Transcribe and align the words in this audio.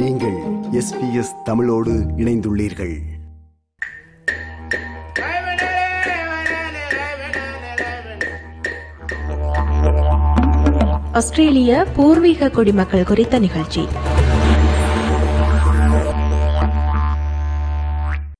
நீங்கள் 0.00 0.36
எஸ்பிஎஸ் 0.78 1.30
தமிழோடு 1.44 1.92
இணைந்துள்ளீர்கள். 2.16 2.96
ஆஸ்திரேலிய 11.12 11.86
பூர்வீக 11.96 12.50
குடிமக்கள் 12.50 13.04
குறித்த 13.04 13.38
நிகழ்ச்சி. 13.38 13.84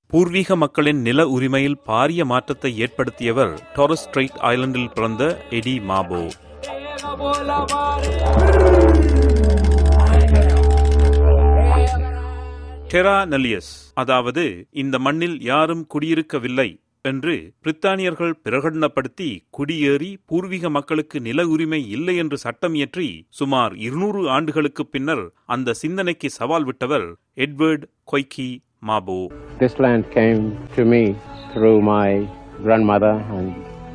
பூர்வீக 0.07 0.57
மக்களின் 0.57 1.01
நில 1.01 1.29
உரிமையில் 1.29 1.81
பாரிய 1.87 2.25
மாற்றத்தை 2.25 2.79
ஏற்படுத்தியவர் 2.79 3.55
டாரஸ் 3.75 4.05
ஸ்ட்ரைட் 4.05 4.39
ஐலண்டில் 4.53 4.93
பிறந்த 4.95 5.37
எடி 5.51 5.81
மாபோ. 5.81 6.23
டெரா 12.93 13.17
நலியஸ் 13.29 13.71
அதாவது 13.95 14.43
இந்த 14.73 14.97
மண்ணில் 14.99 15.39
யாரும் 15.43 15.83
குடியிருக்கவில்லை 15.95 16.69
என்று 17.05 17.35
பிரித்தானியர்கள் 17.63 18.33
பிரகடனப்படுத்தி 18.45 19.29
குடியேறி 19.51 20.09
பூர்வீக 20.27 20.71
மக்களுக்கு 20.71 21.21
நில 21.21 21.47
உரிமை 21.47 21.81
இல்லை 21.89 22.15
என்று 22.17 22.39
சட்டம் 22.39 22.75
இயற்றி 22.75 23.09
சுமார் 23.31 23.75
இருநூறு 23.79 24.23
ஆண்டுகளுக்கு 24.29 24.87
பின்னர் 24.87 25.25
அந்த 25.47 25.77
சிந்தனைக்கு 25.83 26.31
சவால் 26.39 26.65
விட்டவர் 26.65 27.07
Edward 27.39 27.85
Koiki 28.13 28.51
Mabo 28.83 29.21
This 29.61 29.77
land 29.79 30.05
came 30.11 30.43
to 30.77 30.85
me 30.85 31.03
through 31.53 31.79
my 31.85 32.09
grandmother 32.63 33.15
and 33.37 33.53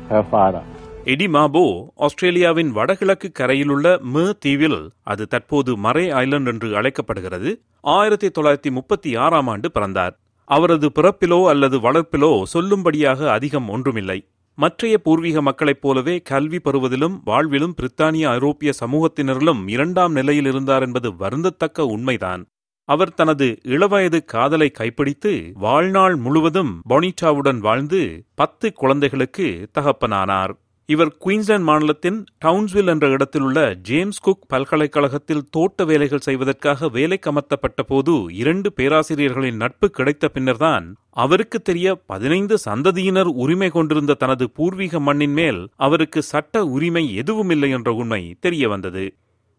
her 0.08 0.24
father. 0.30 0.64
Eddie Mabo 1.04 1.88
ஆஸ்திரேலியாவின் 1.96 2.70
வடகிழக்கு 2.70 3.32
கரையிலுள்ள 3.32 4.00
மே 4.00 4.32
தீவில் 4.38 4.90
அது 5.02 5.26
தற்போது 5.26 5.76
மரே 5.76 6.04
ஐலண்ட் 6.20 6.46
என்று 6.46 6.76
அழைக்கப்படுகிறது. 6.76 7.60
ஆயிரத்தி 7.80 8.28
தொள்ளாயிரத்தி 8.28 8.70
முப்பத்தி 8.70 9.16
ஆறாம் 9.16 9.46
ஆண்டு 9.46 9.70
பிறந்தார். 9.70 10.20
அவரது 10.44 10.90
பிறப்பிலோ 10.94 11.48
அல்லது 11.48 11.78
வளர்ப்பிலோ 11.78 12.42
சொல்லும்படியாக 12.54 13.28
அதிகம் 13.28 13.68
ஒன்றுமில்லை. 13.68 14.28
மற்றைய 14.54 14.98
பூர்வீக 14.98 15.42
மக்களைப் 15.42 15.80
போலவே 15.80 16.18
கல்வி 16.18 16.58
பெறுவதிலும் 16.58 17.20
வாழ்விலும் 17.26 17.74
பிரித்தானிய 17.74 18.26
ஐரோப்பிய 18.28 18.72
சமூகத்தினரிலும் 18.80 19.68
இரண்டாம் 19.68 20.12
நிலையில் 20.12 20.46
இருந்தார் 20.46 20.82
என்பது 20.82 21.10
வருந்தத்தக்க 21.10 21.80
உண்மைதான். 21.80 22.44
அவர் 22.84 23.14
தனது 23.14 23.58
இளவயது 23.62 24.24
காதலை 24.24 24.70
கைப்பிடித்து 24.70 25.50
வாழ்நாள் 25.54 26.16
முழுவதும் 26.16 26.82
பொனிட்டாவுடன் 26.88 27.58
வாழ்ந்து 27.58 28.24
பத்து 28.34 28.72
குழந்தைகளுக்கு 28.72 29.68
தகப்பனானார். 29.72 30.54
இவர் 30.88 31.10
குயின்ஸ்லாந்து 31.18 31.66
மாநிலத்தின் 31.66 32.16
டவுன்ஸ்வில் 32.44 32.90
என்ற 32.90 33.06
இடத்தில் 33.08 33.42
உள்ள 33.42 33.60
ஜேம்ஸ் 33.82 34.20
குக் 34.20 34.42
பல்கலைக்கழகத்தில் 34.48 35.46
தோட்ட 35.50 35.84
வேலைகள் 35.84 36.24
செய்வதற்காக 36.24 36.88
வேலைக்கு 36.88 37.30
அமர்த்தப்பட்ட 37.30 37.82
போது 37.82 38.14
இரண்டு 38.32 38.70
பேராசிரியர்களின் 38.72 39.56
நட்பு 39.56 39.88
கிடைத்த 39.90 40.28
பின்னர்தான் 40.28 40.86
அவருக்கு 41.16 41.58
தெரிய 41.62 41.96
பதினைந்து 42.06 42.56
சந்ததியினர் 42.64 43.30
உரிமை 43.36 43.70
கொண்டிருந்த 43.70 44.14
தனது 44.14 44.46
பூர்வீக 44.50 45.00
மண்ணின் 45.00 45.34
மேல் 45.34 45.60
அவருக்கு 45.78 46.22
சட்ட 46.24 46.64
உரிமை 46.68 47.04
எதுவும் 47.14 47.50
இல்லை 47.50 47.70
என்ற 47.70 47.92
உண்மை 47.94 48.22
தெரிய 48.40 48.68
வந்தது 48.68 49.04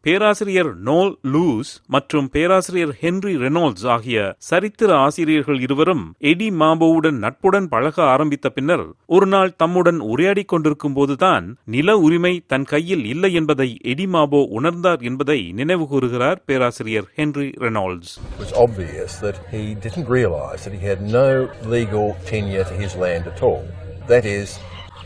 பேராசிரியர் 0.05 0.69
நோல் 0.87 1.11
லூஸ் 1.27 1.69
மற்றும் 1.87 2.25
பேராசிரியர் 2.29 2.91
ஹென்றி 2.99 3.31
ரெனால்ட்ஸ் 3.37 3.85
ஆகிய 3.93 4.17
சரித்திர 4.49 4.89
ஆசிரியர்கள் 4.97 5.59
இருவரும் 5.59 6.03
எடி 6.31 6.47
மாபோவுடன் 6.59 7.17
நட்புடன் 7.19 7.67
பழக 7.67 7.97
ஆரம்பித்த 8.05 8.49
பின்னர் 8.49 8.83
ஒரு 9.09 9.27
நாள் 9.27 9.53
தம்முடன் 9.57 10.01
உரையாடிக் 10.09 10.51
கொண்டிருக்கும் 10.53 10.95
போதுதான் 10.95 11.47
நில 11.67 11.95
உரிமை 11.99 12.33
தன் 12.47 12.67
கையில் 12.73 13.03
இல்லை 13.05 13.31
என்பதை 13.33 13.69
எடி 13.93 14.07
மாபோ 14.07 14.41
உணர்ந்தார் 14.57 15.01
என்பதை 15.01 15.39
நினைவு 15.53 15.87
கூறுகிறார் 15.87 16.41
பேராசிரியர் 16.45 17.09
Henry 17.15 17.49
Reynolds 17.65 18.13
It 18.27 18.37
was 18.39 18.53
obvious 18.65 19.11
that 19.17 19.39
he 19.51 19.63
didn't 19.79 20.07
that 20.61 20.73
he 20.73 20.83
had 20.83 21.01
no 21.13 21.27
legal 21.67 22.07
tenure 22.25 22.65
to 22.65 22.75
his 22.75 22.95
land 22.97 23.25
at 23.27 23.41
all. 23.41 23.63
That 24.07 24.25
is, 24.27 24.49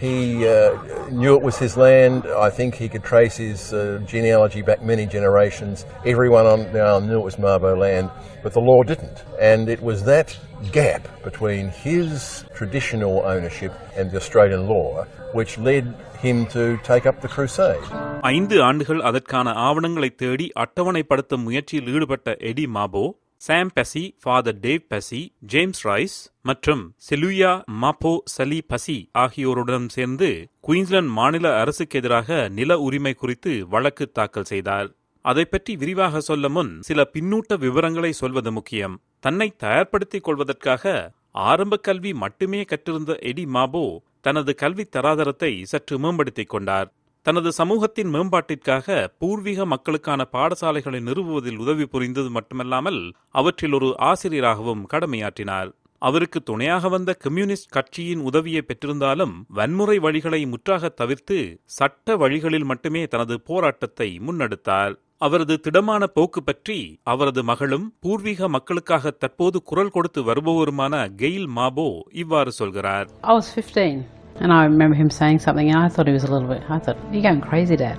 he 0.00 0.46
uh, 0.46 0.76
knew 1.10 1.34
it 1.34 1.42
was 1.42 1.56
his 1.58 1.76
land. 1.76 2.26
I 2.46 2.50
think 2.50 2.74
he 2.74 2.88
could 2.88 3.04
trace 3.04 3.36
his 3.36 3.72
uh, 3.72 4.00
genealogy 4.06 4.62
back 4.62 4.82
many 4.82 5.06
generations. 5.06 5.76
Everyone 6.04 6.46
on 6.46 6.60
the 6.72 6.80
island 6.80 7.06
knew 7.08 7.18
it 7.20 7.24
was 7.24 7.36
Mabo 7.36 7.72
land, 7.78 8.10
but 8.42 8.52
the 8.52 8.60
law 8.60 8.82
didn't. 8.82 9.18
And 9.40 9.68
it 9.68 9.82
was 9.82 9.98
that 10.04 10.28
gap 10.72 11.02
between 11.22 11.68
his 11.86 12.44
traditional 12.54 13.14
ownership 13.34 13.72
and 13.96 14.10
the 14.10 14.18
Australian 14.22 14.62
law 14.68 15.06
which 15.32 15.58
led 15.58 15.84
him 16.24 16.46
to 16.46 16.62
take 16.90 17.04
up 17.10 17.16
the 17.24 17.30
crusade. 17.36 17.84
ஐந்து 18.32 18.56
ஆண்டுகள் 18.68 19.00
அதற்கான 19.08 19.52
ஆவணங்களை 19.66 20.10
தேடி 20.22 20.46
அட்டவணைப்படுத்தும் 20.62 21.44
முயற்சியில் 21.48 21.90
ஈடுபட்ட 21.94 22.36
Eddie 22.50 22.64
மாபோ 22.76 23.04
Sam 23.41 23.69
Passi 23.75 24.01
Father 24.21 24.57
Dave 24.59 24.81
Passi 24.89 25.19
James 25.39 25.87
Rice 25.87 26.15
மற்றும் 26.41 26.81
Celuia 27.09 27.51
Ma Po 27.81 28.11
சலி 28.37 28.61
பசி 28.67 29.09
ஆகியோருடன் 29.11 29.89
சேர்ந்து 29.89 30.29
குயின்ஸ்லாந்து 30.67 31.09
மாநில 31.09 31.59
அரசுக்கு 31.59 31.97
எதிராக 31.97 32.49
நில 32.49 32.79
உரிமை 32.79 33.13
குறித்து 33.13 33.67
வழக்கு 33.67 34.11
தாக்கல் 34.11 34.43
செய்தார். 34.43 34.89
அதை 35.21 35.45
பற்றி 35.45 35.75
விரிவாக 35.75 36.19
சொல்ல 36.19 36.49
முன் 36.49 36.81
சில 36.81 37.09
பின்னூட்ட 37.13 37.57
விவரங்களை 37.57 38.11
சொல்வது 38.11 38.51
முக்கியம். 38.51 39.01
தன்னை 39.19 39.49
தயார்படுத்திக் 39.63 40.23
கொள்வதற்காக 40.23 41.13
ஆரம்ப 41.31 41.77
கல்வி 41.77 42.13
மட்டுமே 42.13 42.61
கற்றிருந்த 42.63 43.19
எடி 43.19 43.45
மாபோ 43.45 44.01
தனது 44.21 44.55
கல்வி 44.55 44.87
தராதரத்தை 44.95 45.63
சற்று 45.63 45.99
மேம்படுத்திக் 45.99 46.49
கொண்டார். 46.49 46.89
தனது 47.25 47.49
சமூகத்தின் 47.57 48.11
மேம்பாட்டிற்காக 48.13 49.07
பூர்வீக 49.21 49.65
மக்களுக்கான 49.65 50.21
பாடசாலைகளை 50.35 50.99
நிறுவுவதில் 51.07 51.59
உதவி 51.63 51.85
புரிந்தது 51.85 52.29
மட்டுமல்லாமல் 52.29 53.01
அவற்றில் 53.39 53.75
ஒரு 53.77 53.89
ஆசிரியராகவும் 54.09 54.83
கடமையாற்றினார். 54.93 55.69
அவருக்கு 56.01 56.39
துணையாக 56.43 56.89
வந்த 56.89 57.11
கம்யூனிஸ்ட் 57.23 57.73
கட்சியின் 57.75 58.21
உதவியை 58.29 58.61
பெற்றிருந்தாலும் 58.67 59.33
வன்முறை 59.57 59.97
வழிகளை 60.05 60.41
முற்றாக 60.47 60.89
தவிர்த்து 61.01 61.39
சட்ட 61.77 62.15
வழிகளில் 62.17 62.67
மட்டுமே 62.71 63.01
தனது 63.07 63.37
போராட்டத்தை 63.49 64.09
முன்னெடுத்தார். 64.27 64.93
அவரது 65.17 65.55
திடமான 65.59 66.03
போக்கு 66.17 66.41
பற்றி 66.43 66.77
அவரது 67.13 67.43
மகளும் 67.49 67.87
பூர்வீக 67.99 68.47
மக்களுக்காக 68.55 69.11
தற்போது 69.23 69.59
குரல் 69.71 69.91
கொடுத்து 69.95 70.23
வருபவருமான 70.29 71.01
கெயில் 71.23 71.49
மாபோ 71.57 71.89
இவ்வாறு 72.23 72.53
சொல்கிறார். 72.59 73.09
I 73.23 73.35
was 73.39 73.49
15 73.57 74.18
and 74.41 74.51
I 74.51 74.65
remember 74.65 74.95
him 74.95 75.09
saying 75.11 75.39
something 75.39 75.67
and 75.69 75.79
I 75.79 75.89
thought 75.89 76.07
he 76.07 76.13
was 76.13 76.23
a 76.23 76.31
little 76.31 76.47
bit, 76.47 76.63
I 76.69 76.79
thought, 76.79 76.99
you're 77.11 77.23
going 77.23 77.41
crazy, 77.41 77.77
Dad. 77.77 77.97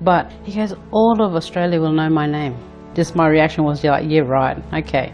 But 0.00 0.24
he 0.44 0.52
goes, 0.52 0.72
all 0.92 1.18
of 1.20 1.34
Australia 1.34 1.78
will 1.80 1.92
know 1.92 2.08
my 2.12 2.26
name. 2.30 2.54
Just 2.94 3.16
my 3.16 3.28
reaction 3.28 3.64
was 3.64 3.82
like, 3.84 4.06
yeah, 4.08 4.26
right, 4.32 4.58
okay. 4.74 5.06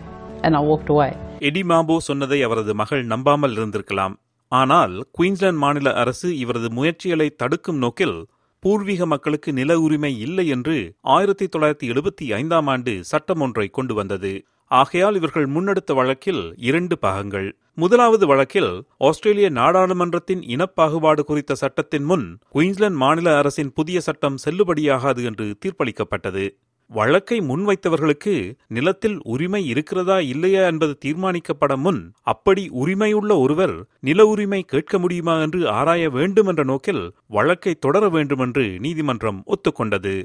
And 0.45 0.53
I 0.57 0.63
walked 0.71 0.91
away. 0.91 1.11
Eddie 1.49 1.63
Mabo 1.71 1.95
சொன்னதை 2.07 2.39
அவரது 2.47 2.73
மகள் 2.81 3.03
நம்பாமல் 3.13 3.55
இருந்திருக்கலாம் 3.59 4.15
ஆனால் 4.53 4.95
Queensland 5.17 5.63
மாநில 5.63 5.89
அரசு 6.03 6.29
இவரது 6.43 6.69
முயற்சிகளை 6.79 7.29
தடுக்கும் 7.43 7.79
நோக்கில் 7.85 8.17
பூர்வீக 8.63 9.07
மக்களுக்கு 9.13 9.51
நில 9.59 9.77
உரிமை 9.85 10.11
இல்லை 10.27 10.47
என்று 10.55 10.77
ஆயிரத்தி 11.15 11.47
தொள்ளாயிரத்தி 11.53 11.87
எழுபத்தி 11.93 12.27
ஐந்தாம் 12.41 12.69
ஆண்டு 12.73 12.95
சட்டம் 13.11 13.43
ஒன்றை 13.47 13.67
கொண்டு 13.79 13.95
வந்தது 14.01 14.33
ஆகையால் 14.71 15.19
இவர்கள் 15.21 15.47
முன்னெடுத்த 15.55 15.95
வழக்கில் 16.01 16.43
இரண்டு 16.69 16.97
பாகங்கள் 17.05 17.49
முதலாவது 17.81 18.25
வழக்கில் 18.27 18.71
ஆஸ்திரேலிய 19.09 19.49
நாடாளுமன்றத்தின் 19.51 20.43
இனப்பாகுபாடு 20.55 21.23
குறித்த 21.23 21.53
சட்டத்தின் 21.55 22.05
முன் 22.05 22.25
குயின்ஸ்லாந்து 22.55 23.01
மாநில 23.03 23.29
அரசின் 23.37 23.71
புதிய 23.73 23.99
சட்டம் 24.01 24.37
செல்லுபடியாகாது 24.45 25.23
என்று 25.25 25.47
தீர்ப்பளிக்கப்பட்டது. 25.63 26.45
வழக்கை 26.91 27.39
முன்வைத்தவர்களுக்கு 27.41 28.35
நிலத்தில் 28.69 29.17
உரிமை 29.25 29.63
இருக்கிறதா 29.67 30.17
இல்லையா 30.33 30.63
என்பது 30.67 30.95
தீர்மானிக்கப்பட 31.05 31.77
முன் 31.77 32.01
அப்படி 32.33 32.65
உரிமையுள்ள 32.83 33.39
ஒருவர் 33.39 33.77
நில 34.01 34.27
உரிமை 34.27 34.61
கேட்க 34.63 34.99
முடியுமா 34.99 35.37
என்று 35.41 35.63
ஆராய 35.79 36.11
வேண்டும் 36.11 36.47
என்ற 36.47 36.65
நோக்கில் 36.65 37.05
வழக்கை 37.29 37.75
தொடர 37.75 38.09
வேண்டும் 38.09 38.39
என்று 38.39 38.67
நீதிமன்றம் 38.81 39.41
ஒத்துக்கொண்டது. 39.47 40.17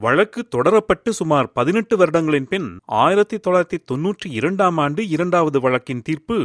வழக்கு 0.00 0.40
தொடரப்பட்டு 0.54 1.10
சுமார் 1.10 1.52
பதினெட்டு 1.52 1.94
வருடங்களின் 1.96 2.48
பின் 2.48 2.68
ஆயிரத்தி 3.02 3.36
தொள்ளாயிரத்தி 3.36 3.78
தொன்னூற்றி 3.92 4.28
இரண்டாம் 4.30 4.78
ஆண்டு 4.78 5.02
இரண்டாவது 5.08 5.58
வழக்கின் 5.60 6.02
தீர்ப்பு 6.02 6.38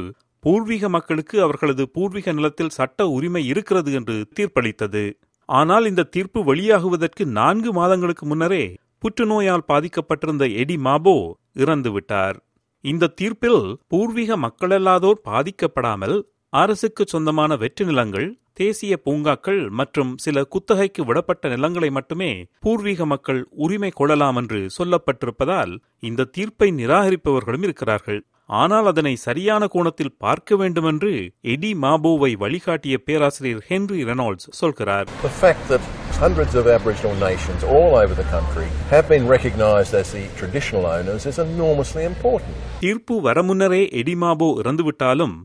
பூர்வீக 0.44 0.89
மக்களுக்கு 0.89 1.36
அவர்களது 1.41 1.83
பூர்வீக 1.95 2.31
நிலத்தில் 2.31 2.75
சட்ட 2.77 3.07
உரிமை 3.07 3.41
இருக்கிறது 3.47 3.91
என்று 3.94 4.15
தீர்ப்பளித்தது. 4.38 5.03
ஆனால் 5.50 5.86
இந்த 5.86 6.07
தீர்ப்பு 6.15 6.39
வெளியாகுவதற்கு 6.50 7.24
நான்கு 7.39 7.71
மாதங்களுக்கு 7.74 8.25
முன்னரே 8.25 8.63
புற்றுநோயால் 9.03 9.68
பாதிக்கப்பட்டிருந்த 9.68 10.45
எடி 10.62 10.77
மாபோ 10.77 11.15
இறந்துவிட்டார். 11.53 12.38
இந்த 12.83 13.12
தீர்ப்பில் 13.19 13.62
பூர்வீக 13.88 14.38
மக்களல்லாதோர் 14.38 15.19
பாதிக்கப்படாமல் 15.30 16.18
அரசுக்கு 16.53 17.03
சொந்தமான 17.06 17.56
வெற்று 17.56 17.83
நிலங்கள் 17.85 18.30
தேசிய 18.53 18.94
பூங்காக்கள் 18.97 19.59
மற்றும் 19.69 20.12
சில 20.18 20.44
குத்தகைக்கு 20.44 21.01
விடப்பட்ட 21.06 21.50
நிலங்களை 21.50 21.89
மட்டுமே 21.89 22.31
பூர்வீக 22.59 23.06
மக்கள் 23.06 23.42
உரிமை 23.65 23.92
கொள்ளலாம் 23.92 24.35
என்று 24.35 24.59
சொல்லப்பட்டிருப்பதால் 24.77 25.74
இந்த 26.00 26.27
தீர்ப்பை 26.35 26.69
நிராகரிப்பவர்களும் 26.71 27.65
இருக்கிறார்கள். 27.68 28.21
ஆனால் 28.49 28.87
அதனை 28.87 29.11
சரியான 29.25 29.63
கோணத்தில் 29.67 30.15
பார்க்க 30.17 30.55
வேண்டுமென்று 30.55 31.11
எடி 31.53 31.71
மாபோவை 31.75 32.31
வழிகாட்டிய 32.35 32.95
பேராசிரியர் 33.07 33.63
ஹென்றி 33.67 33.99
ரெனால்ட்ஸ் 34.03 34.49
சொல்கிறார் 34.59 35.07
The 35.23 35.33
fact 35.41 35.63
that 35.71 35.83
hundreds 36.19 36.53
of 36.55 36.65
Aboriginal 36.77 37.15
nations 37.23 37.61
all 37.73 37.91
over 38.01 38.15
the 38.21 38.27
country 38.29 38.67
have 38.91 39.05
been 39.07 39.27
recognised 39.27 39.93
as 39.93 40.09
the 40.11 40.23
traditional 40.39 40.85
owners 40.87 41.25
is 41.25 41.39
enormously 41.45 42.03
important. 42.11 42.55
தீர்ப்பு 42.79 43.17
வர 43.21 43.43
முன்னரே 43.43 43.81
எடிமாபோ 44.01 44.49
இறந்துவிட்டாலும் 44.61 45.35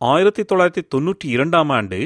ஆயிரத்தி 0.00 0.42
தொள்ளாயிரத்தி 0.42 0.84
தொன்னூற்றி 0.94 1.26
இரண்டாம் 1.28 1.70
ஆண்டு 1.70 1.98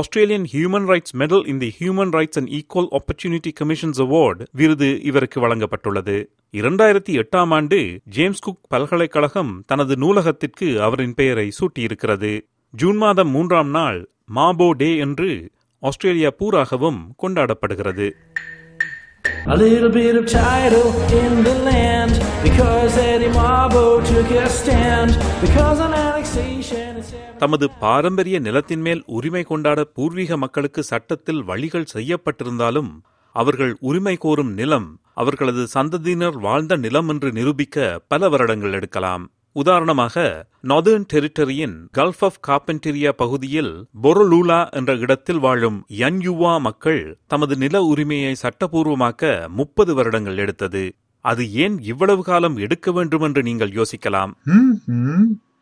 Australian 0.00 0.44
human 0.52 0.86
rights 0.90 1.14
medal 1.18 1.42
in 1.46 1.58
the 1.58 1.68
human 1.78 2.12
rights 2.16 2.38
and 2.40 2.50
equal 2.58 2.88
opportunity 2.98 3.50
commissions 3.60 3.98
award 4.04 4.42
விருது 4.52 4.88
இவருக்கு 5.02 5.38
வழங்கப்பட்டுள்ளது. 5.44 6.16
இரண்டாயிரத்தி 6.60 7.12
எட்டாம் 7.22 7.50
ஆண்டு 7.56 7.80
ஜேம்ஸ் 8.16 8.42
குக் 8.46 8.62
பல்கலைக்கழகம் 8.68 9.52
தனது 9.66 9.96
நூலகத்திற்கு 9.96 10.68
அவரின் 10.86 11.14
பெயரை 11.18 11.46
சூட்டியிருக்கிறது. 11.58 12.32
ஜூன் 12.74 12.96
மாதம் 12.96 13.30
மூன்றாம் 13.36 13.70
நாள் 13.78 14.00
மாபோ 14.38 14.68
டே 14.82 14.90
என்று 15.06 15.30
ஆஸ்திரேலியா 15.90 16.32
பூராகவும் 16.38 17.02
கொண்டாடப்படுகிறது. 17.22 18.08
A 19.54 19.56
little 19.56 19.90
bit 19.98 20.14
of 20.20 20.24
title 20.40 20.88
in 21.22 21.32
the 21.46 21.54
land 21.68 22.14
because 22.46 22.94
Eddie 23.10 23.32
Marbo 23.38 23.84
took 24.10 24.30
a 24.44 24.48
stand 24.58 25.12
because 25.44 25.78
on 25.86 25.92
annexation 26.04 26.91
தமது 27.42 27.66
பாரம்பரிய 27.82 28.36
நிலத்தின் 28.46 28.82
மேல் 28.86 29.02
உரிமை 29.16 29.42
கொண்டாட 29.42 29.80
பூர்வீக 29.96 30.36
மக்களுக்கு 30.42 30.82
சட்டத்தில் 30.90 31.40
வழிகள் 31.50 31.92
செய்யப்பட்டிருந்தாலும் 31.94 32.90
அவர்கள் 33.34 33.72
உரிமை 33.88 34.14
கோரும் 34.24 34.52
நிலம் 34.58 34.88
அவர்களது 35.20 35.62
சந்ததியினர் 35.74 36.36
வாழ்ந்த 36.46 36.76
நிலம் 36.84 37.08
என்று 37.08 37.28
நிரூபிக்க 37.32 37.76
பல 38.10 38.28
வருடங்கள் 38.32 38.76
எடுக்கலாம். 38.78 39.24
உதாரணமாக 39.56 40.24
நார்தர்ன் 40.70 41.06
டெரிட்டரியின் 41.12 41.76
கல்ஃப் 41.98 42.22
ஆஃப் 42.26 42.38
காப்பென்டீரியா 42.48 43.12
பகுதியில் 43.22 43.72
பொரலூலா 44.02 44.60
என்ற 44.70 44.92
இடத்தில் 45.04 45.42
வாழும் 45.46 45.78
யன்யுவா 46.02 46.54
மக்கள் 46.66 47.02
தமது 47.32 47.56
நில 47.56 47.82
உரிமையை 47.92 48.32
சட்டபூர்வமாக்க 48.42 49.32
முப்பது 49.58 49.94
வருடங்கள் 49.94 50.42
எடுத்தது. 50.44 50.84
அது 51.24 51.42
ஏன் 51.64 51.76
இவ்வளவு 51.92 52.22
காலம் 52.22 52.56
எடுக்க 52.56 52.92
வேண்டும் 52.92 53.24
என்று 53.28 53.42
நீங்கள் 53.42 53.76
யோசிக்கலாம்? 53.80 54.32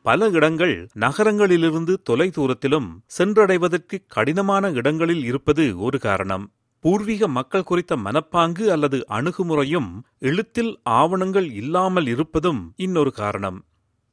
பல 0.03 0.29
இடங்கள் 0.29 0.89
நகரங்களிலிருந்து 0.95 1.95
தொலை 2.03 2.31
தூரத்திலும் 2.31 2.87
சென்றடைவதற்கு 3.19 3.97
கடினமான 4.09 4.71
இடங்களில் 4.71 5.25
இருப்பது 5.25 5.79
ஒரு 5.79 5.99
காரணம். 5.99 6.53
பூர்வீக 6.81 7.29
மக்கள் 7.29 7.63
குறித்த 7.63 7.97
மனப்பாங்கு 7.97 8.67
அல்லது 8.67 9.07
அணுகுமுறையும் 9.09 10.01
எழுத்தில் 10.19 10.79
ஆவணங்கள் 10.83 11.53
இல்லாமல் 11.53 12.07
இருப்பதும் 12.07 12.73
இன்னொரு 12.77 13.13
காரணம். 13.13 13.65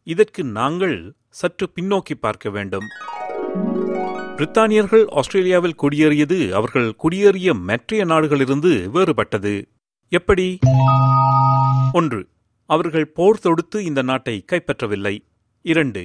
இதற்கு 0.03 0.43
நாங்கள் 0.43 1.13
சற்று 1.29 1.69
பின்னோக்கி 1.75 2.13
பார்க்க 2.19 2.49
வேண்டும். 2.49 2.87
பிரித்தானியர்கள் 4.37 5.05
ஆஸ்திரேலியாவில் 5.09 5.79
குடியேறியது 5.81 6.49
அவர்கள் 6.49 6.95
குடியேறிய 7.03 7.59
மற்றைய 7.59 8.05
நாடுகளிலிருந்து 8.05 8.73
வேறுபட்டது. 8.93 9.65
எப்படி? 10.09 10.59
ஒன்று 11.93 12.27
அவர்கள் 12.65 13.07
போர் 13.07 13.39
தொடுத்து 13.39 13.83
இந்த 13.83 14.01
நாட்டை 14.01 14.45
கைப்பற்றவில்லை. 14.51 15.15
இரண்டு 15.71 16.01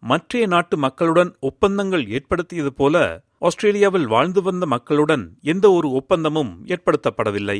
மற்றைய 0.00 0.46
நாட்டு 0.46 0.76
மக்களுடன் 0.76 1.36
ஒப்பந்தங்கள் 1.40 2.08
ஏற்படுத்தியது 2.08 2.72
போல 2.72 3.24
ஆஸ்திரேலியாவில் 3.38 4.06
வாழ்ந்து 4.06 4.42
வந்த 4.42 4.66
மக்களுடன் 4.66 5.24
எந்த 5.42 5.70
ஒரு 5.70 5.88
ஒப்பந்தமும் 5.90 6.66
ஏற்படுத்தப்படவில்லை. 6.66 7.58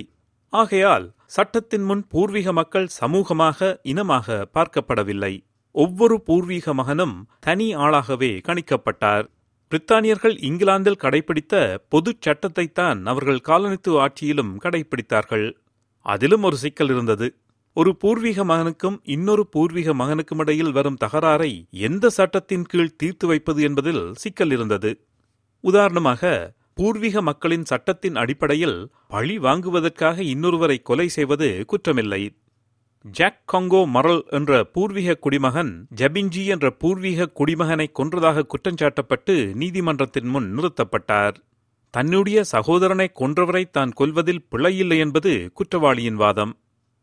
ஆகையால் 0.52 1.12
சட்டத்தின் 1.26 1.82
முன் 1.82 2.06
பூர்வீக 2.08 2.52
மக்கள் 2.52 2.88
சமூகமாக 3.00 3.78
இனமாக 3.82 4.48
பார்க்கப்படவில்லை. 4.54 5.44
ஒவ்வொரு 5.70 6.22
பூர்வீக 6.22 6.74
மகனும் 6.74 7.28
தனி 7.40 7.76
ஆளாகவே 7.76 8.32
கணிக்கப்பட்டார். 8.48 9.26
பிரித்தானியர்கள் 9.70 10.36
இங்கிலாந்தில் 10.44 11.02
கடைபிடித்த 11.02 11.78
பொதுச் 11.88 12.28
சட்டத்தைத்தான் 12.28 13.02
அவர்கள் 13.04 13.44
காலனித்துவ 13.48 14.06
ஆட்சியிலும் 14.06 14.52
கடைபிடித்தார்கள். 14.64 15.52
அதிலும் 16.06 16.42
ஒரு 16.42 16.56
சிக்கல் 16.56 16.88
இருந்தது. 16.88 17.36
ஒரு 17.76 17.96
பூர்வீக 17.96 18.44
மகனுக்கும் 18.44 18.96
இன்னொரு 19.04 19.46
பூர்வீக 19.46 19.94
மகனுக்கும் 19.94 20.38
இடையில் 20.38 20.72
வரும் 20.72 20.98
தகராறை 21.04 21.68
எந்த 21.70 22.08
சட்டத்தின் 22.08 22.64
கீழ் 22.64 22.96
தீர்த்து 22.96 23.26
வைப்பது 23.26 23.62
என்பதில் 23.62 24.12
சிக்கல் 24.14 24.50
இருந்தது. 24.50 25.06
உதாரணமாக 25.60 26.52
பூர்வீக 26.74 27.22
மக்களின் 27.22 27.64
சட்டத்தின் 27.64 28.16
அடிப்படையில் 28.16 28.90
பழி 29.08 29.38
வாங்குவதற்காக 29.38 30.22
இன்னொருவரை 30.22 30.82
கொலை 30.82 31.08
செய்வது 31.08 31.66
குற்றமில்லை. 31.72 32.22
ஜாக் 33.04 33.42
காங்கோ 33.52 33.86
மரல் 33.86 34.24
என்ற 34.30 34.64
பூர்வீக 34.64 35.14
குடிமகன் 35.14 35.86
ஜபின்ஜி 35.96 36.44
என்ற 36.46 36.70
பூர்வீக 36.70 37.32
குடிமகனை 37.40 37.86
கொன்றதாக 37.98 38.46
குற்றஞ்சாட்டப்பட்டு 38.46 39.54
நீதிமன்றத்தின் 39.54 40.26
முன் 40.26 40.48
நிறுத்தப்பட்டார். 40.56 41.34
தன்னுடைய 41.90 42.44
சகோதரனை 42.44 43.12
கொன்றவரை 43.20 43.64
தான் 43.70 43.92
கொல்வதில் 43.92 44.46
பிழையில்லை 44.50 44.98
என்பது 44.98 45.50
குற்றவாளியின் 45.54 46.14
வாதம். 46.14 46.58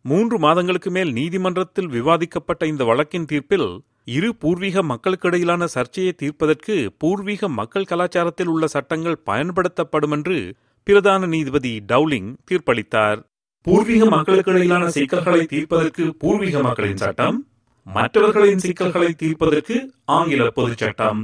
மூன்று 0.05 0.39
மாதங்களுக்கு 0.39 0.91
மேல் 0.91 1.11
நீதிமன்றத்தில் 1.11 1.87
விவாதிக்கப்பட்ட 1.87 2.65
இந்த 2.65 2.83
வழக்கின் 2.83 3.25
தீர்ப்பில் 3.25 3.81
இரு 4.05 4.35
பூர்வீக 4.35 4.83
மக்களுக்கிடையிலான 4.83 5.63
சர்ச்சையை 5.63 6.13
தீர்ப்பதற்கு 6.13 6.75
பூர்வீக 6.97 7.49
மக்கள் 7.49 7.89
கலாச்சாரத்தில் 7.89 8.47
உள்ள 8.47 8.67
சட்டங்கள் 8.67 9.17
பயன்படுத்தப்படும் 9.23 10.11
என்று 10.11 10.55
பிரதான 10.83 11.25
நீதிபதி 11.25 11.83
டவுலிங் 11.87 12.35
தீர்ப்பளித்தார். 12.51 13.19
பூர்வீக 13.61 14.05
மக்களுக்கிடையிலான 14.05 14.85
சிக்கல்களை 14.87 15.45
தீர்ப்பதற்கு 15.45 16.15
பூர்வீக 16.17 16.61
மக்களின் 16.61 16.97
சட்டம் 16.97 17.37
மற்றவர்களின் 17.85 18.57
சிக்கல்களை 18.57 19.11
தீர்ப்பதற்கு 19.13 19.75
ஆங்கில 20.05 20.49
பொதுச் 20.49 20.77
சட்டம். 20.77 21.19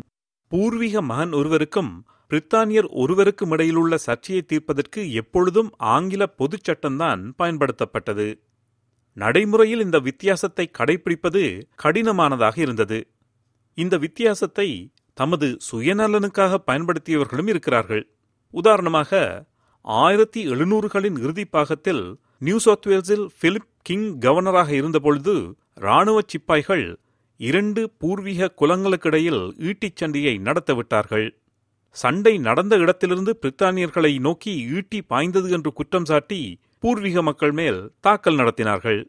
பூர்வீக 0.51 1.01
மகன் 1.01 1.33
ஒருவருக்கும் 1.33 1.91
பிரித்தானியர் 2.31 2.87
ஒருவருக்கும் 3.01 3.51
இடையிலுள்ள 3.51 3.97
சர்ச்சையை 3.97 4.43
தீர்ப்பதற்கு 4.45 5.11
எப்பொழுதும் 5.11 5.69
ஆங்கில 5.77 6.27
பொதுச் 6.27 6.65
சட்டம்தான் 6.69 7.21
பயன்படுத்தப்பட்டது. 7.37 8.27
நடைமுறையில் 9.17 9.79
இந்த 9.79 9.99
வித்தியாசத்தை 9.99 10.65
கடைபிடிப்பது 10.77 11.41
கடினமானதாக 11.83 12.57
இருந்தது. 12.57 12.99
இந்த 13.77 13.97
வித்தியாசத்தை 13.97 14.67
தமது 15.17 15.57
சுயநலனுக்காக 15.71 16.57
பயன்படுத்தியவர்களும் 16.67 17.47
இருக்கிறார்கள். 17.47 18.03
உதாரணமாக 18.53 19.11
ஆயிரத்தி 19.81 20.41
எழுநூறுகளின் 20.51 21.17
இறுதிப் 21.19 21.51
பாகத்தில் 21.51 22.03
நியூ 22.39 22.57
சவுத் 22.57 22.87
வேல்ஸில் 22.87 23.27
பிலிப் 23.39 23.71
கிங் 23.81 24.19
கவர்னராக 24.19 24.69
இருந்தபொழுது 24.71 25.35
இராணுவ 25.75 26.19
சிப்பாய்கள் 26.27 26.85
இரண்டு 27.39 27.81
பூர்வீக 27.97 28.53
குலங்களுக்கிடையில் 28.61 29.41
ஈட்டிச் 29.61 29.95
சண்டையை 29.95 30.37
நடத்தவிட்டார்கள் 30.37 31.27
சண்டை 31.95 32.37
நடந்த 32.37 32.75
இடத்திலிருந்து 32.77 33.39
பிரித்தானியர்களை 33.41 34.19
நோக்கி 34.19 34.53
ஈட்டி 34.73 35.01
பாய்ந்தது 35.01 35.49
என்று 35.49 35.73
குற்றம் 35.73 36.05
சாட்டி 36.05 36.41
பூர்வீக 36.83 37.21
மக்கள் 37.21 37.51
மேல் 37.51 37.79
தாக்கல் 37.99 38.35
நடத்தினார்கள். 38.35 38.99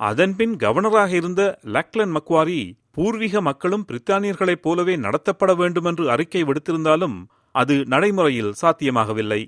அதன்பின் 0.00 0.54
கவர்னராக 0.56 1.12
இருந்த 1.12 1.42
லக்லன் 1.74 2.14
மக்வாரி 2.16 2.60
பூர்வீக 2.90 3.40
மக்களும் 3.40 3.84
பிரித்தானியர்களைப் 3.88 4.62
போலவே 4.62 4.96
நடத்தப்பட 4.96 5.56
வேண்டுமென்று 5.56 6.04
அறிக்கை 6.10 6.42
விடுத்திருந்தாலும் 6.44 7.16
அது 7.54 7.74
நடைமுறையில் 7.84 8.52
சாத்தியமாகவில்லை. 8.62 9.42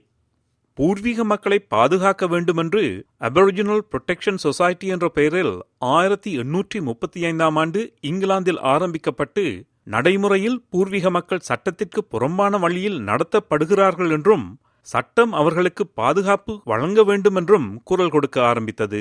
பூர்வீக 0.78 1.25
மக்களை 1.25 1.59
பாதுகாக்க 1.75 2.26
வேண்டுமென்று 2.26 2.83
அபரிஜினல் 3.19 3.85
புரொடெக்ஷன் 3.90 4.40
சொசைட்டி 4.45 4.87
என்ற 4.87 5.09
பெயரில் 5.09 5.54
ஆயிரத்தி 5.78 6.30
எண்ணூற்றி 6.38 6.78
முப்பத்தி 6.83 7.21
ஐந்தாம் 7.25 7.57
ஆண்டு 7.57 7.80
இங்கிலாந்தில் 8.00 8.61
ஆரம்பிக்கப்பட்டு 8.73 9.45
நடைமுறையில் 9.85 10.59
பூர்வீக 10.71 11.11
மக்கள் 11.11 11.47
சட்டத்திற்கு 11.49 12.02
புறம்பான 12.04 12.59
வழியில் 12.59 12.99
நடத்தப்படுகிறார்கள் 13.00 14.11
என்றும் 14.11 14.47
சட்டம் 14.87 15.33
அவர்களுக்கு 15.33 15.87
பாதுகாப்பு 15.87 16.61
வழங்க 16.64 17.03
வேண்டுமென்றும் 17.03 17.81
குரல் 17.85 18.11
கொடுக்க 18.11 18.43
ஆரம்பித்தது. 18.43 19.00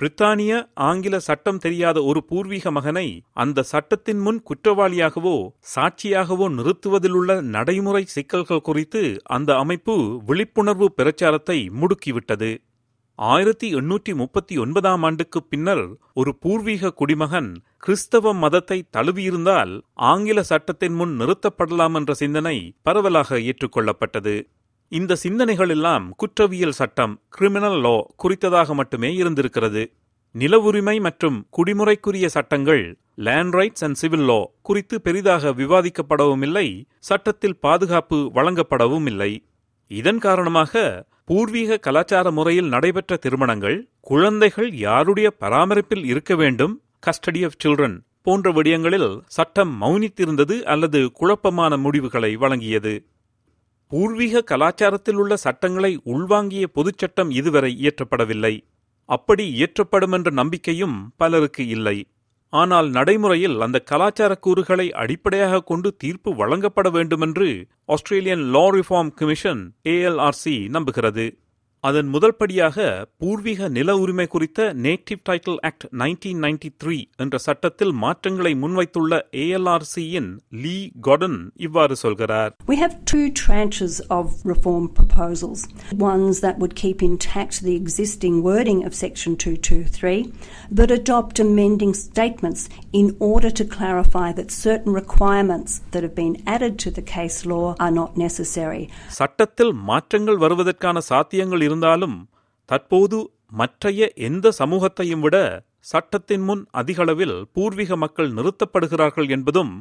பிரித்தானிய 0.00 0.52
ஆங்கில 0.74 1.18
சட்டம் 1.18 1.58
தெரியாத 1.58 2.02
ஒரு 2.02 2.24
பூர்வீக 2.24 2.70
மகனை 2.70 3.22
அந்த 3.32 3.62
சட்டத்தின் 3.62 4.18
முன் 4.18 4.42
குற்றவாளியாகவோ 4.42 5.48
சாட்சியாகவோ 5.74 6.46
நிறுத்துவதிலுள்ள 6.48 7.40
நடைமுறை 7.40 8.04
சிக்கல்கள் 8.04 8.60
குறித்து 8.60 9.02
அந்த 9.22 9.56
அமைப்பு 9.56 10.22
விழிப்புணர்வு 10.26 10.88
பிரச்சாரத்தை 10.92 11.58
முடுக்கிவிட்டது. 11.80 12.50
ஆயிரத்தி 13.14 13.74
எண்ணூற்றி 13.74 14.14
முப்பத்தி 14.14 14.58
ஒன்பதாம் 14.58 15.02
ஆண்டுக்கு 15.02 15.42
பின்னர் 15.42 15.84
ஒரு 16.14 16.30
பூர்வீக 16.36 16.92
குடிமகன் 16.92 17.50
கிறிஸ்தவ 17.76 18.34
மதத்தை 18.34 18.78
தழுவியிருந்தால் 18.96 19.72
ஆங்கில 19.94 20.42
சட்டத்தின் 20.42 20.94
முன் 20.94 21.14
நிறுத்தப்படலாம் 21.20 21.94
என்ற 21.94 22.14
சிந்தனை 22.14 22.56
பரவலாக 22.82 23.38
ஏற்றுக்கொள்ளப்பட்டது. 23.38 24.36
இந்த 24.92 25.16
சிந்தனைகள் 25.16 25.68
எல்லாம் 25.68 26.04
குற்றவியல் 26.16 26.76
சட்டம் 26.78 27.14
கிரிமினல் 27.28 27.80
லா 27.80 27.96
குறித்ததாக 28.22 28.74
மட்டுமே 28.74 29.10
இருந்திருக்கிறது. 29.14 29.82
நில 30.34 30.58
உரிமை 30.58 30.94
மற்றும் 30.98 31.36
குடிமுறைக்குரிய 31.56 32.26
சட்டங்கள் 32.26 32.82
land 33.16 33.54
rights 33.54 33.84
and 33.84 33.94
civil 33.94 34.24
law 34.24 34.38
குறித்து 34.62 35.00
பெரிதாக 35.00 35.52
விவாதிக்கப்படவும் 35.52 36.42
இல்லை 36.42 36.64
சட்டத்தில் 36.98 37.58
பாதுகாப்பு 37.58 38.18
வழங்கப்படவும் 38.34 39.06
இல்லை 39.06 39.30
இதன் 39.90 40.18
காரணமாக 40.18 40.82
பூர்வீக 41.24 41.78
கலாச்சார 41.78 42.30
முறையில் 42.30 42.68
நடைபெற்ற 42.68 43.16
திருமணங்கள் 43.16 43.78
குழந்தைகள் 44.00 44.70
யாருடைய 44.72 45.30
பராமரிப்பில் 45.38 46.04
இருக்க 46.04 46.34
வேண்டும் 46.34 46.74
கஸ்டடி 47.06 47.42
ஆஃப் 47.44 47.60
சில்ட்ரன் 47.64 47.98
போன்ற 48.22 48.50
விடயங்களில் 48.52 49.10
சட்டம் 49.26 49.82
மௌனித்திருந்தது 49.82 50.56
அல்லது 50.62 51.00
குழப்பமான 51.12 51.76
முடிவுகளை 51.76 52.36
வழங்கியது. 52.36 52.94
பூர்வீக 53.90 54.44
கலாச்சாரத்தில் 54.50 55.14
உள்ள 55.14 55.36
சட்டங்களை 55.36 56.00
உள்வாங்கிய 56.04 56.64
பொதுச் 56.66 56.98
சட்டம் 56.98 57.30
இதுவரை 57.30 57.70
இயற்றப்படவில்லை. 57.80 58.54
அப்படி 59.08 59.44
இயற்றப்படும் 59.60 60.12
என்ற 60.12 60.30
நம்பிக்கையும் 60.30 60.96
பலருக்கு 61.16 61.66
இல்லை. 61.66 61.98
ஆனால் 62.52 62.88
நடைமுறையில் 62.90 63.60
அந்த 63.60 63.78
கலாச்சார 63.78 64.34
கூறுகளை 64.34 64.92
அடிப்படையாக 64.92 65.62
கொண்டு 65.62 65.96
தீர்ப்பு 65.96 66.34
வழங்கப்பட 66.34 66.90
வேண்டுமென்று 66.90 67.66
Australian 67.84 68.44
law 68.54 68.64
reform 68.68 69.12
commission 69.14 69.62
ALRC 69.84 70.54
நம்புகிறது. 70.76 71.26
அதன் 71.83 72.09
முதல் 72.11 72.35
படியாக 72.41 72.75
பூர்வீக 73.21 73.67
நில 73.77 73.93
உரிமை 74.01 74.25
குறித்த 74.33 74.59
நேட்டிவ் 74.83 75.19
டைட்டில் 75.29 75.57
ஆக்ட் 75.69 75.85
1993 75.95 76.93
என்ற 77.23 77.37
சட்டத்தில் 77.45 77.91
மாற்றங்களை 78.03 78.51
முன்வைத்துள்ள 78.61 79.11
ஏஎல்ஆர்சியின் 79.41 80.29
லீ 80.63 80.75
கார்டன் 81.07 81.35
இவ்வாறு 81.67 81.95
சொல்கிறார் 82.03 82.53
We 82.71 82.77
have 82.83 82.93
two 83.11 83.25
tranches 83.41 83.95
of 84.17 84.23
reform 84.51 84.85
proposals. 84.99 85.59
Ones 86.05 86.39
that 86.45 86.55
would 86.61 86.75
keep 86.75 87.01
intact 87.09 87.57
the 87.67 87.75
existing 87.75 88.37
wording 88.43 88.79
of 88.83 88.95
Section 88.95 89.35
223, 89.37 90.15
but 90.71 90.89
adopt 90.91 91.35
amending 91.39 91.93
statements 91.99 92.63
in 92.93 93.09
order 93.29 93.51
to 93.51 93.67
clarify 93.67 94.29
that 94.31 94.57
certain 94.61 94.93
requirements 94.93 95.73
that 95.91 96.03
have 96.03 96.17
been 96.17 96.35
added 96.47 96.75
to 96.77 96.91
the 96.91 97.05
case 97.11 97.39
law 97.45 97.67
are 97.79 97.93
not 97.93 98.11
necessary. 98.17 98.83
சட்டத்தில் 99.19 99.75
மாற்றங்கள் 99.91 100.41
வருவதற்கான 100.45 101.05
சாத்தியங்கள் 101.11 101.66
இருந்தாலும் 101.68 102.16
தற்போது 102.70 103.18
மற்றைய 103.60 104.10
எந்த 104.28 104.52
சமூகத்தையும் 104.58 105.22
விட 105.26 105.36
சட்டத்தின் 105.90 106.44
முன் 106.48 106.62
அதிகளவில் 106.80 107.36
பூர்வீக 107.54 107.96
மக்கள் 108.04 108.30
நிறுத்தப்படுகிறார்கள் 108.38 109.28
என்பதும் 109.36 109.72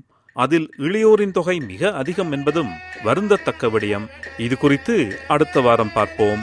அதில் 0.44 0.67
இளையோரின் 0.77 1.36
தொகை 1.38 1.58
மிக 1.72 1.91
அதிகம் 2.01 2.32
என்பதும் 2.32 2.72
வருந்தத்தக்க 3.06 3.70
விடயம். 3.74 4.06
இது 4.38 4.56
குறித்து 4.58 4.96
அடுத்த 5.27 5.62
வாரம் 5.62 5.94
பார்ப்போம். 5.94 6.41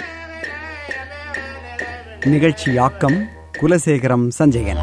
நிகழ்ச்சியாக்கம் 2.35 3.19
குலசேகரம் 3.61 4.27
சஞ்சயன். 4.39 4.83